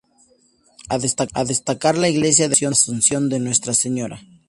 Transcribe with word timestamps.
A 0.89 0.97
destacar 1.45 1.95
la 1.95 2.09
Iglesia 2.09 2.49
de 2.49 2.55
la 2.59 2.69
Asunción 2.69 3.29
de 3.29 3.37
Nuestra 3.39 3.75
Señora. 3.75 4.19